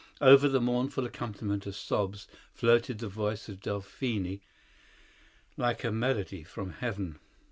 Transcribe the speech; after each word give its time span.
Over 0.19 0.49
the 0.49 0.59
mournful 0.59 1.05
accompaniment 1.05 1.67
of 1.67 1.75
sobs 1.75 2.27
floated 2.55 2.97
the 2.97 3.07
voice 3.07 3.47
of 3.47 3.61
Delphine 3.61 4.41
like 5.57 5.83
a 5.83 5.91
melody 5.91 6.43
from 6.43 6.71
heaven. 6.71 7.19